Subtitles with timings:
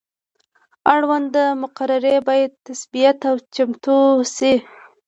[0.93, 3.97] اړونده مقررې باید تثبیت او چمتو
[4.35, 4.53] شي.